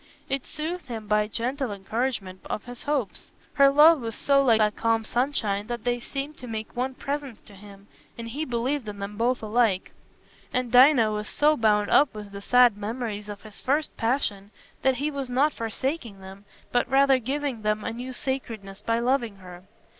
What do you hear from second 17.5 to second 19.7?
them a new sacredness by loving her.